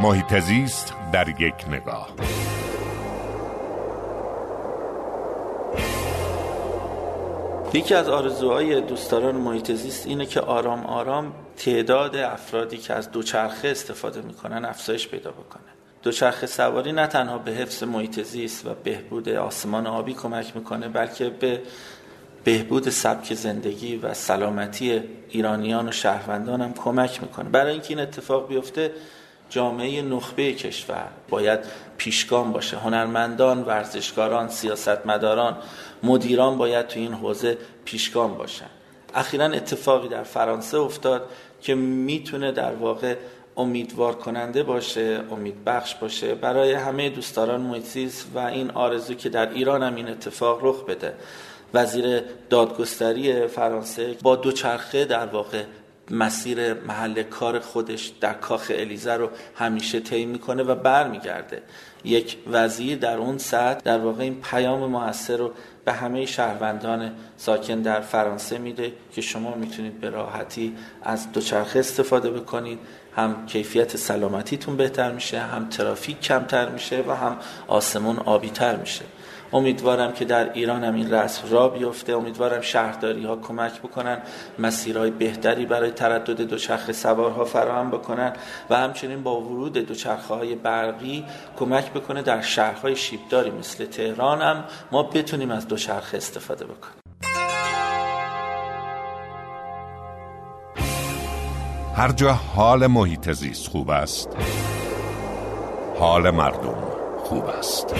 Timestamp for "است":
103.90-104.28, 107.44-107.94